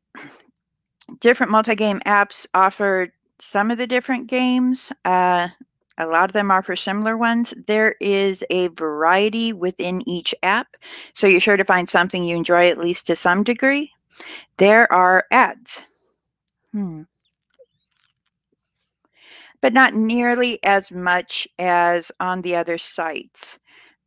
Different 1.21 1.53
multi-game 1.53 2.01
apps 2.07 2.47
offer 2.55 3.13
some 3.39 3.71
of 3.71 3.79
the 3.79 3.87
different 3.87 4.29
games. 4.29 4.91
Uh, 5.05 5.49
a 5.99 6.07
lot 6.07 6.31
of 6.31 6.33
them 6.33 6.51
offer 6.51 6.75
similar 6.75 7.17
ones. 7.17 7.53
There 7.67 7.95
is 8.01 8.43
a 8.51 8.69
variety 8.69 9.53
within 9.53 10.07
each 10.09 10.35
app, 10.43 10.69
so 11.13 11.27
you're 11.27 11.41
sure 11.41 11.57
to 11.57 11.65
find 11.65 11.89
something 11.89 12.25
you 12.25 12.37
enjoy 12.37 12.71
at 12.71 12.79
least 12.79 13.07
to 13.07 13.17
some 13.17 13.45
degree. 13.45 13.93
There 14.57 14.91
are 14.93 15.27
ads. 15.31 15.83
Hmm. 16.73 17.03
But 19.61 19.73
not 19.73 19.95
nearly 19.95 20.59
as 20.65 20.91
much 20.91 21.47
as 21.59 22.11
on 22.19 22.43
the 22.43 22.57
other 22.57 22.79
sites. 22.79 23.59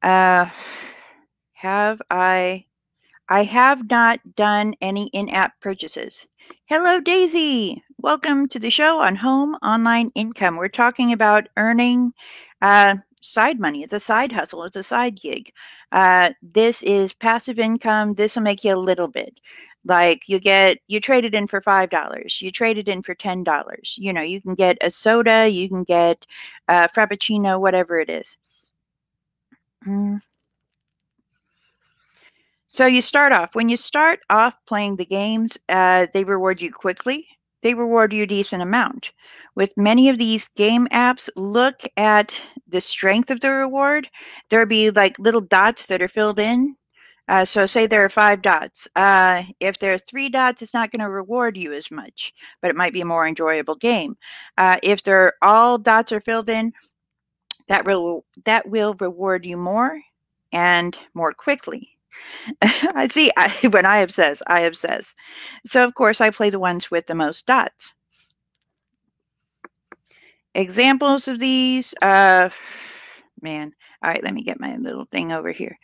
Uh, 0.01 0.47
have 1.53 2.01
I 2.09 2.65
I 3.27 3.43
have 3.43 3.89
not 3.89 4.19
done 4.35 4.75
any 4.81 5.07
in-app 5.13 5.59
purchases. 5.59 6.27
Hello, 6.65 6.99
Daisy. 6.99 7.83
Welcome 7.97 8.47
to 8.49 8.59
the 8.59 8.69
show 8.69 8.99
on 8.99 9.15
home 9.15 9.55
online 9.63 10.11
income. 10.13 10.57
We're 10.57 10.67
talking 10.67 11.11
about 11.11 11.47
earning 11.57 12.13
uh, 12.61 12.95
side 13.21 13.59
money. 13.59 13.81
It's 13.81 13.93
a 13.93 13.99
side 13.99 14.31
hustle. 14.31 14.63
It's 14.63 14.75
a 14.75 14.83
side 14.83 15.19
gig. 15.19 15.51
Uh, 15.91 16.31
this 16.41 16.83
is 16.83 17.13
passive 17.13 17.57
income. 17.57 18.13
This 18.13 18.35
will 18.35 18.43
make 18.43 18.63
you 18.63 18.75
a 18.75 18.77
little 18.77 19.07
bit. 19.07 19.39
Like 19.85 20.23
you 20.27 20.39
get, 20.39 20.77
you 20.87 20.99
trade 20.99 21.25
it 21.25 21.33
in 21.33 21.47
for 21.47 21.61
five 21.61 21.89
dollars. 21.89 22.41
You 22.41 22.51
trade 22.51 22.77
it 22.77 22.87
in 22.87 23.01
for 23.01 23.15
ten 23.15 23.43
dollars. 23.43 23.95
You 23.97 24.13
know, 24.13 24.21
you 24.21 24.41
can 24.41 24.53
get 24.55 24.77
a 24.81 24.91
soda. 24.91 25.47
You 25.47 25.67
can 25.67 25.83
get 25.83 26.25
a 26.67 26.89
frappuccino, 26.89 27.59
whatever 27.59 27.97
it 27.99 28.09
is. 28.09 28.37
Mm. 29.87 30.21
So 32.75 32.85
you 32.87 33.01
start 33.01 33.31
off, 33.31 33.55
when 33.55 33.69
you 33.69 33.77
start 33.77 34.19
off 34.29 34.59
playing 34.65 34.97
the 34.97 35.05
games, 35.05 35.57
uh, 35.69 36.07
they 36.13 36.25
reward 36.25 36.61
you 36.61 36.73
quickly. 36.73 37.25
They 37.61 37.73
reward 37.73 38.11
you 38.11 38.23
a 38.23 38.27
decent 38.27 38.61
amount. 38.61 39.13
With 39.55 39.77
many 39.77 40.09
of 40.09 40.17
these 40.17 40.49
game 40.49 40.85
apps, 40.91 41.29
look 41.37 41.83
at 41.95 42.37
the 42.67 42.81
strength 42.81 43.31
of 43.31 43.39
the 43.39 43.49
reward. 43.51 44.09
There'll 44.49 44.65
be 44.65 44.91
like 44.91 45.17
little 45.19 45.39
dots 45.39 45.85
that 45.85 46.01
are 46.01 46.09
filled 46.09 46.37
in. 46.37 46.75
Uh, 47.29 47.45
so 47.45 47.65
say 47.65 47.87
there 47.87 48.03
are 48.03 48.09
five 48.09 48.41
dots. 48.41 48.89
Uh, 48.97 49.43
if 49.61 49.79
there 49.79 49.93
are 49.93 49.97
three 49.97 50.27
dots, 50.27 50.61
it's 50.61 50.73
not 50.73 50.91
going 50.91 50.99
to 50.99 51.09
reward 51.09 51.55
you 51.55 51.71
as 51.71 51.89
much, 51.89 52.33
but 52.61 52.69
it 52.69 52.75
might 52.75 52.93
be 52.93 53.01
a 53.01 53.05
more 53.05 53.25
enjoyable 53.25 53.75
game. 53.75 54.17
Uh, 54.57 54.77
if 54.83 55.01
they're 55.01 55.33
all 55.41 55.77
dots 55.77 56.11
are 56.11 56.19
filled 56.19 56.49
in, 56.49 56.73
that 57.69 57.85
will 57.85 58.25
that 58.45 58.67
will 58.67 58.95
reward 58.99 59.45
you 59.45 59.55
more 59.57 60.01
and 60.51 60.99
more 61.13 61.31
quickly. 61.31 61.94
I 62.61 63.07
see. 63.11 63.31
I, 63.37 63.49
when 63.69 63.85
I 63.85 63.97
obsess, 63.97 64.41
I 64.47 64.61
obsess. 64.61 65.15
So 65.65 65.83
of 65.83 65.93
course 65.93 66.21
I 66.21 66.29
play 66.29 66.49
the 66.49 66.59
ones 66.59 66.91
with 66.91 67.07
the 67.07 67.15
most 67.15 67.45
dots. 67.45 67.93
Examples 70.53 71.27
of 71.27 71.39
these. 71.39 71.93
Uh, 72.01 72.49
man. 73.41 73.71
All 74.03 74.11
right, 74.11 74.23
let 74.23 74.33
me 74.33 74.43
get 74.43 74.59
my 74.59 74.75
little 74.75 75.05
thing 75.05 75.31
over 75.31 75.51
here. 75.51 75.77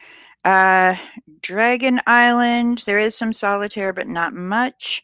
Uh, 0.46 0.96
Dragon 1.42 2.00
Island. 2.06 2.84
There 2.86 3.00
is 3.00 3.16
some 3.16 3.34
solitaire, 3.34 3.94
but 3.94 4.08
not 4.08 4.34
much. 4.34 5.04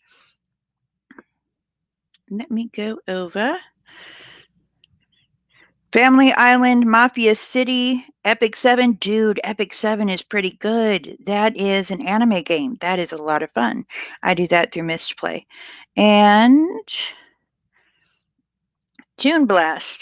Let 2.30 2.52
me 2.52 2.70
go 2.76 3.00
over. 3.08 3.58
Family 5.92 6.34
Island, 6.34 6.86
Mafia 6.86 7.34
City, 7.36 8.06
Epic 8.26 8.56
7. 8.56 8.94
Dude, 8.94 9.40
Epic 9.44 9.74
7 9.74 10.10
is 10.10 10.22
pretty 10.22 10.52
good. 10.60 11.18
That 11.26 11.56
is 11.56 11.92
an 11.92 12.06
anime 12.06 12.42
game. 12.44 12.78
That 12.82 13.00
is 13.00 13.14
a 13.14 13.18
lot 13.18 13.42
of 13.42 13.52
fun. 13.52 13.86
I 14.22 14.34
do 14.34 14.48
that 14.48 14.72
through 14.72 14.84
Mistplay. 14.84 15.46
And 15.96 16.88
Toon 19.18 19.46
Blast. 19.46 20.02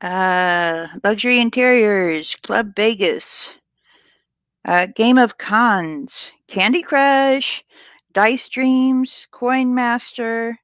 Uh, 0.00 0.88
Luxury 1.04 1.38
Interiors, 1.38 2.34
Club 2.42 2.74
Vegas, 2.74 3.54
uh, 4.66 4.86
Game 4.96 5.16
of 5.16 5.38
Khans, 5.38 6.32
Candy 6.48 6.82
Crush, 6.82 7.62
Dice 8.12 8.48
Dreams, 8.48 9.28
Coin 9.30 9.74
Master, 9.74 10.58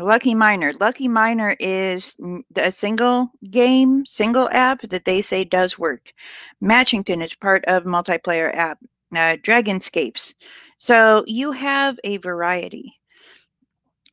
Lucky 0.00 0.34
Miner. 0.34 0.72
Lucky 0.80 1.06
Miner 1.06 1.54
is 1.60 2.16
a 2.56 2.72
single 2.72 3.30
game, 3.50 4.04
single 4.06 4.48
app 4.50 4.80
that 4.88 5.04
they 5.04 5.20
say 5.22 5.44
does 5.44 5.78
work. 5.78 6.12
Matchington 6.60 7.22
is 7.22 7.34
part 7.34 7.64
of 7.66 7.84
multiplayer 7.84 8.54
app. 8.54 8.78
Uh, 9.14 9.36
Dragonscapes. 9.36 10.32
So 10.78 11.22
you 11.26 11.52
have 11.52 11.98
a 12.02 12.16
variety. 12.16 12.98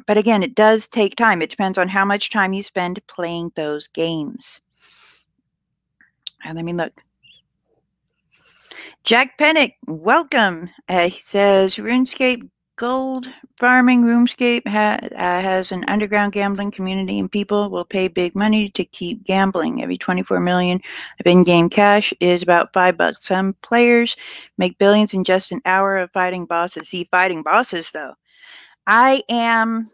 But 0.05 0.17
again, 0.17 0.43
it 0.43 0.55
does 0.55 0.89
take 0.89 1.15
time. 1.15 1.41
It 1.41 1.49
depends 1.49 1.77
on 1.77 1.87
how 1.87 2.03
much 2.03 2.29
time 2.29 2.51
you 2.51 2.63
spend 2.63 3.05
playing 3.07 3.51
those 3.55 3.87
games. 3.87 4.59
And 6.43 6.55
let 6.57 6.65
me 6.65 6.73
look. 6.73 7.01
Jack 9.05 9.37
Pennick, 9.37 9.75
welcome. 9.87 10.69
Uh, 10.89 11.09
he 11.09 11.21
says 11.21 11.77
RuneScape 11.77 12.49
Gold 12.79 13.27
Farming 13.57 14.03
RuneScape 14.03 14.65
ha 14.65 14.97
uh, 15.03 15.41
has 15.41 15.73
an 15.73 15.83
underground 15.89 16.31
gambling 16.31 16.71
community, 16.71 17.19
and 17.19 17.29
people 17.29 17.69
will 17.69 17.83
pay 17.83 18.07
big 18.07 18.33
money 18.35 18.69
to 18.69 18.85
keep 18.85 19.25
gambling. 19.25 19.83
Every 19.83 19.97
24 19.97 20.39
million 20.39 20.79
of 21.19 21.27
in-game 21.27 21.69
cash 21.69 22.13
is 22.21 22.41
about 22.41 22.71
five 22.71 22.95
bucks. 22.95 23.25
Some 23.25 23.53
players 23.61 24.15
make 24.57 24.77
billions 24.77 25.13
in 25.13 25.25
just 25.25 25.51
an 25.51 25.61
hour 25.65 25.97
of 25.97 26.09
fighting 26.13 26.45
bosses. 26.45 26.87
See, 26.87 27.03
fighting 27.11 27.43
bosses 27.43 27.91
though. 27.91 28.13
I 28.87 29.23
am 29.27 29.91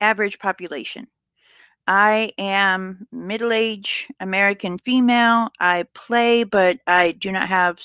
average 0.00 0.40
population. 0.40 1.06
I 1.86 2.32
am 2.38 3.06
middle-aged 3.12 4.08
American 4.18 4.76
female. 4.78 5.50
I 5.60 5.84
play, 5.94 6.42
but 6.42 6.80
I 6.88 7.12
do 7.12 7.30
not 7.30 7.46
have 7.46 7.78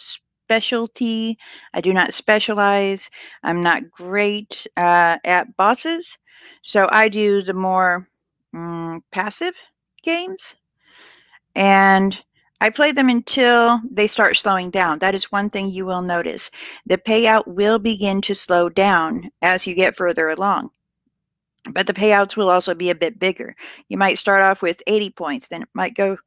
specialty. 0.43 1.37
I 1.73 1.81
do 1.81 1.93
not 1.93 2.13
specialize. 2.13 3.09
I'm 3.43 3.61
not 3.63 3.89
great 3.89 4.67
uh, 4.77 5.17
at 5.23 5.55
bosses. 5.57 6.17
So 6.61 6.87
I 6.91 7.09
do 7.09 7.41
the 7.41 7.53
more 7.53 8.09
mm, 8.53 9.01
passive 9.11 9.55
games. 10.03 10.55
And 11.55 12.21
I 12.61 12.69
play 12.69 12.91
them 12.91 13.09
until 13.09 13.81
they 13.89 14.07
start 14.07 14.37
slowing 14.37 14.69
down. 14.69 14.99
That 14.99 15.15
is 15.15 15.31
one 15.31 15.49
thing 15.49 15.69
you 15.69 15.85
will 15.85 16.01
notice. 16.01 16.51
The 16.85 16.97
payout 16.97 17.47
will 17.47 17.79
begin 17.79 18.21
to 18.21 18.35
slow 18.35 18.69
down 18.69 19.29
as 19.41 19.67
you 19.67 19.75
get 19.75 19.95
further 19.95 20.29
along 20.29 20.71
but 21.71 21.87
the 21.87 21.93
payouts 21.93 22.35
will 22.35 22.49
also 22.49 22.75
be 22.75 22.89
a 22.89 22.95
bit 22.95 23.19
bigger. 23.19 23.55
You 23.87 23.97
might 23.97 24.17
start 24.17 24.41
off 24.41 24.61
with 24.61 24.83
80 24.85 25.11
points, 25.11 25.47
then 25.47 25.61
it 25.61 25.69
might 25.73 25.95
go 25.95 26.17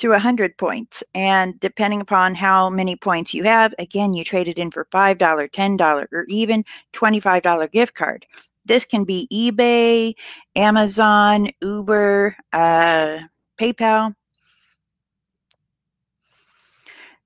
to 0.00 0.10
100 0.10 0.56
points. 0.58 1.02
And 1.14 1.58
depending 1.60 2.00
upon 2.00 2.34
how 2.34 2.70
many 2.70 2.96
points 2.96 3.34
you 3.34 3.44
have, 3.44 3.74
again, 3.78 4.14
you 4.14 4.24
trade 4.24 4.48
it 4.48 4.58
in 4.58 4.70
for 4.70 4.86
$5, 4.86 5.18
$10, 5.18 6.06
or 6.12 6.24
even 6.28 6.64
$25 6.92 7.72
gift 7.72 7.94
card. 7.94 8.26
This 8.64 8.84
can 8.84 9.04
be 9.04 9.28
eBay, 9.32 10.14
Amazon, 10.56 11.48
Uber, 11.62 12.36
uh, 12.52 13.18
PayPal, 13.58 14.14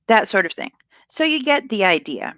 that 0.06 0.28
sort 0.28 0.46
of 0.46 0.52
thing. 0.52 0.70
So 1.08 1.24
you 1.24 1.42
get 1.42 1.68
the 1.68 1.84
idea. 1.84 2.34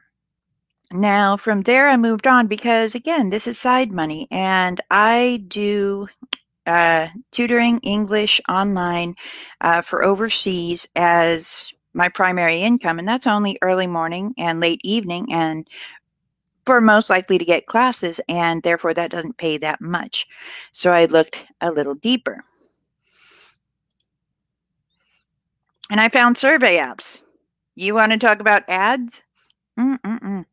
Now, 0.93 1.37
from 1.37 1.63
there, 1.63 1.89
I 1.89 1.97
moved 1.97 2.27
on 2.27 2.47
because, 2.47 2.95
again, 2.95 3.31
this 3.31 3.47
is 3.47 3.59
side 3.59 3.91
money, 3.91 4.29
and 4.31 4.81
I 4.91 5.45
do 5.49 6.07
uh, 6.67 7.09
tutoring 7.33 7.79
English 7.81 8.41
online 8.49 9.15
uh, 9.61 9.83
for 9.83 10.05
overseas 10.05 10.87
as 10.97 11.73
my 11.95 12.09
primary 12.09 12.63
income, 12.63 12.99
and 12.99 13.09
that's 13.09 13.27
only 13.27 13.59
early 13.63 13.87
morning 13.87 14.35
and 14.39 14.61
late 14.61 14.81
evening, 14.85 15.27
and 15.33 15.67
for 16.67 16.81
most 16.81 17.09
likely 17.11 17.39
to 17.39 17.45
get 17.45 17.67
classes, 17.67 18.21
and 18.29 18.63
therefore 18.63 18.93
that 18.95 19.11
doesn't 19.11 19.39
pay 19.39 19.57
that 19.59 19.81
much. 19.81 20.27
So 20.73 20.93
I 20.93 21.07
looked 21.07 21.45
a 21.61 21.71
little 21.71 21.95
deeper. 21.95 22.43
And 25.91 26.01
I 26.01 26.09
found 26.09 26.37
survey 26.37 26.79
apps. 26.79 27.23
You 27.75 27.95
want 27.95 28.13
to 28.13 28.19
talk 28.19 28.41
about 28.41 28.65
ads? 28.69 29.23
Mm-mm-mm. 29.79 30.45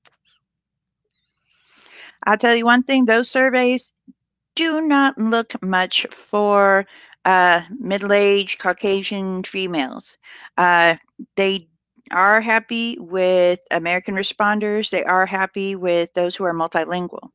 I'll 2.25 2.38
tell 2.38 2.55
you 2.55 2.65
one 2.65 2.84
thing, 2.84 3.05
those 3.05 3.29
surveys 3.29 3.91
do 4.55 4.81
not 4.81 5.17
look 5.17 5.62
much 5.62 6.05
for 6.12 6.86
uh, 7.25 7.62
middle-aged 7.79 8.60
Caucasian 8.60 9.43
females. 9.43 10.17
Uh, 10.57 10.95
they 11.36 11.67
are 12.12 12.41
happy 12.41 12.98
with 13.00 13.60
American 13.72 14.15
responders. 14.15 14.89
They 14.89 15.03
are 15.03 15.25
happy 15.25 15.75
with 15.75 16.13
those 16.13 16.36
who 16.36 16.43
are 16.43 16.53
multilingual. 16.53 17.29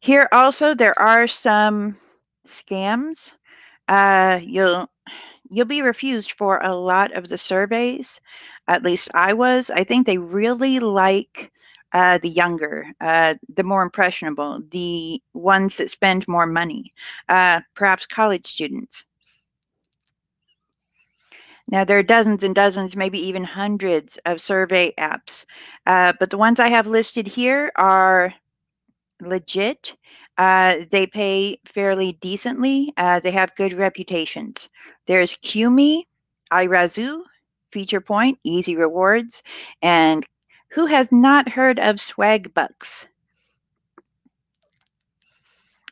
Here 0.00 0.28
also, 0.32 0.74
there 0.74 0.98
are 0.98 1.26
some 1.26 1.96
scams. 2.46 3.32
Uh, 3.88 4.40
you'll 4.42 4.88
you'll 5.50 5.66
be 5.66 5.82
refused 5.82 6.32
for 6.32 6.58
a 6.62 6.74
lot 6.74 7.12
of 7.12 7.28
the 7.28 7.36
surveys. 7.36 8.20
At 8.68 8.82
least 8.82 9.10
I 9.14 9.34
was. 9.34 9.70
I 9.70 9.84
think 9.84 10.06
they 10.06 10.16
really 10.16 10.78
like 10.78 11.52
uh, 11.92 12.18
the 12.18 12.28
younger, 12.28 12.86
uh, 13.00 13.34
the 13.54 13.62
more 13.64 13.82
impressionable, 13.82 14.62
the 14.70 15.20
ones 15.34 15.76
that 15.76 15.90
spend 15.90 16.26
more 16.28 16.46
money, 16.46 16.92
uh, 17.28 17.60
perhaps 17.74 18.06
college 18.06 18.46
students. 18.46 19.04
Now, 21.68 21.84
there 21.84 21.98
are 21.98 22.02
dozens 22.02 22.42
and 22.42 22.54
dozens, 22.54 22.96
maybe 22.96 23.18
even 23.18 23.44
hundreds 23.44 24.18
of 24.26 24.40
survey 24.40 24.92
apps, 24.98 25.44
uh, 25.86 26.12
but 26.18 26.30
the 26.30 26.38
ones 26.38 26.58
I 26.58 26.68
have 26.68 26.86
listed 26.86 27.28
here 27.28 27.70
are 27.76 28.34
legit. 29.20 29.94
Uh, 30.36 30.78
they 30.90 31.06
pay 31.06 31.58
fairly 31.64 32.12
decently. 32.20 32.92
Uh, 32.96 33.20
they 33.20 33.30
have 33.30 33.54
good 33.54 33.72
reputations. 33.72 34.68
There's 35.06 35.36
Qmee, 35.36 36.02
iRazoo, 36.50 37.22
Feature 37.72 38.00
Point, 38.00 38.38
Easy 38.42 38.76
Rewards, 38.76 39.42
and 39.82 40.26
who 40.70 40.86
has 40.86 41.12
not 41.12 41.48
heard 41.48 41.78
of 41.78 41.96
Swagbucks? 41.96 43.06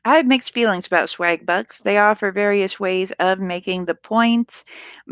I 0.04 0.16
have 0.16 0.26
mixed 0.26 0.54
feelings 0.54 0.86
about 0.86 1.08
Swagbucks. 1.08 1.82
They 1.82 1.98
offer 1.98 2.32
various 2.32 2.80
ways 2.80 3.10
of 3.18 3.40
making 3.40 3.84
the 3.84 3.94
points, 3.94 4.64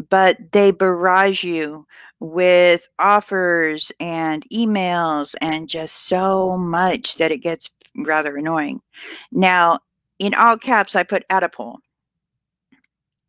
but 0.09 0.38
they 0.52 0.70
barrage 0.70 1.44
you 1.44 1.87
with 2.20 2.88
offers 2.98 3.92
and 4.00 4.46
emails 4.50 5.35
and 5.40 5.68
just 5.68 6.09
so 6.09 6.57
much 6.57 7.16
that 7.16 7.33
it 7.33 7.38
gets 7.38 7.68
rather 7.96 8.37
annoying. 8.37 8.81
Now, 9.33 9.81
in 10.18 10.33
all 10.33 10.57
caps, 10.57 10.96
I 10.96 11.02
put 11.02 11.29
AttaPoll. 11.29 11.76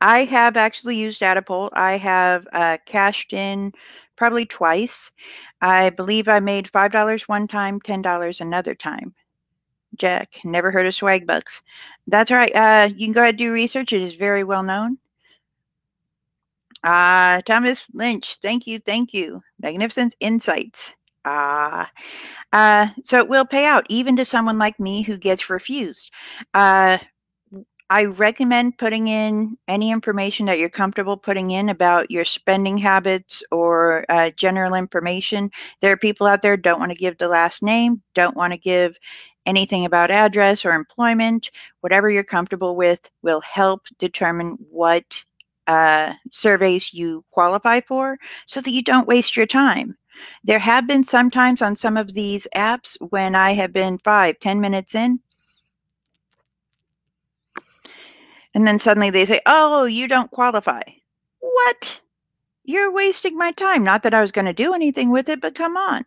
I 0.02 0.26
have 0.26 0.58
actually 0.58 0.96
used 0.98 1.22
AttaPoll. 1.22 1.70
I 1.74 1.98
have 1.98 2.48
uh, 2.54 2.78
cashed 2.86 3.34
in 3.34 3.74
probably 4.16 4.46
twice. 4.46 5.12
I 5.62 5.90
believe 5.92 6.28
I 6.28 6.40
made 6.40 6.68
$5 6.70 7.28
one 7.28 7.48
time, 7.48 7.80
$10 7.82 8.42
another 8.42 8.76
time. 8.76 9.14
Jack, 9.98 10.40
never 10.44 10.72
heard 10.72 10.86
of 10.88 10.94
Swagbucks. 10.94 11.62
That's 12.08 12.32
right. 12.32 12.54
Uh, 12.56 12.90
you 12.96 13.08
can 13.08 13.14
go 13.14 13.22
ahead 13.22 13.36
and 13.36 13.40
do 13.40 13.54
research. 13.54 13.94
It 13.94 14.02
is 14.02 14.16
very 14.16 14.44
well 14.44 14.64
known. 14.64 14.98
Uh, 16.84 17.42
Thomas 17.42 17.90
Lynch, 17.94 18.38
thank 18.42 18.68
you, 18.68 18.80
thank 18.80 19.14
you. 19.14 19.42
Magnificent 19.60 20.16
insights. 20.20 20.94
Ah, 21.26 21.92
uh, 22.54 22.88
so 23.04 23.18
it 23.20 23.28
will 23.28 23.46
pay 23.46 23.66
out 23.66 23.86
even 23.90 24.16
to 24.18 24.26
someone 24.26 24.58
like 24.58 24.80
me 24.80 25.02
who 25.02 25.18
gets 25.18 25.50
refused. 25.50 26.12
Uh, 26.54 26.98
I 27.90 28.06
recommend 28.06 28.78
putting 28.78 29.08
in 29.08 29.58
any 29.68 29.92
information 29.92 30.46
that 30.48 30.60
you're 30.60 30.70
comfortable 30.70 31.16
putting 31.16 31.52
in 31.52 31.70
about 31.70 32.12
your 32.12 32.26
spending 32.26 32.78
habits 32.78 33.44
or 33.52 34.06
uh, 34.10 34.32
general 34.32 34.74
information. 34.74 35.50
There 35.80 35.92
are 35.94 35.98
people 35.98 36.28
out 36.28 36.42
there 36.42 36.58
don't 36.58 36.80
want 36.80 36.92
to 36.92 36.98
give 36.98 37.18
the 37.18 37.30
last 37.30 37.64
name, 37.64 38.02
don't 38.14 38.36
want 38.36 38.52
to 38.54 38.60
give 38.60 38.98
anything 39.46 39.86
about 39.86 40.12
address 40.12 40.66
or 40.66 40.74
employment. 40.74 41.50
Whatever 41.80 42.10
you're 42.10 42.24
comfortable 42.26 42.76
with 42.76 43.10
will 43.22 43.42
help 43.42 43.88
determine 44.00 44.58
what 44.70 45.24
uh, 45.68 46.14
surveys 46.30 46.94
you 46.94 47.24
qualify 47.32 47.80
for 47.80 48.18
so 48.48 48.60
that 48.60 48.72
you 48.72 48.82
don't 48.82 49.08
waste 49.08 49.38
your 49.38 49.46
time. 49.46 49.96
There 50.44 50.60
have 50.60 50.88
been 50.88 51.04
sometimes 51.06 51.62
on 51.62 51.76
some 51.76 51.96
of 51.96 52.14
these 52.14 52.48
apps 52.56 52.98
when 53.12 53.36
I 53.36 53.54
have 53.54 53.72
been 53.72 53.98
five, 54.00 54.40
ten 54.40 54.60
minutes 54.60 54.96
in, 54.96 55.20
And 58.58 58.66
then 58.66 58.80
suddenly 58.80 59.12
they 59.12 59.24
say, 59.26 59.40
oh, 59.46 59.86
you 59.86 60.08
don't 60.08 60.32
qualify. 60.32 60.82
What? 61.42 62.02
You're 62.64 62.92
wasting 62.92 63.38
my 63.38 63.52
time. 63.52 63.84
Not 63.84 64.02
that 64.02 64.16
I 64.16 64.22
was 64.22 64.32
going 64.32 64.46
to 64.46 64.52
do 64.52 64.74
anything 64.74 65.12
with 65.12 65.30
it, 65.30 65.40
but 65.42 65.54
come 65.54 65.78
on. 65.78 66.04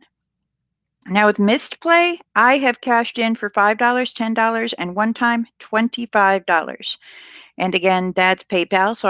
Now 1.06 1.28
with 1.28 1.38
missed 1.38 1.78
Mistplay, 1.78 2.18
I 2.34 2.58
have 2.58 2.80
cashed 2.80 3.20
in 3.20 3.36
for 3.36 3.50
$5, 3.50 3.76
$10, 3.78 4.74
and 4.78 4.96
one 4.96 5.14
time 5.14 5.46
$25. 5.60 6.96
And 7.56 7.72
again, 7.76 8.10
that's 8.16 8.42
PayPal. 8.42 8.96
So 8.96 9.06